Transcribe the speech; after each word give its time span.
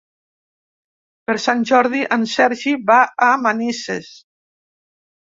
Per 1.25 1.33
Sant 1.43 1.59
Jordi 1.71 2.01
en 2.15 2.25
Sergi 2.35 2.73
va 2.91 2.97
a 3.27 3.27
Manises. 3.43 4.09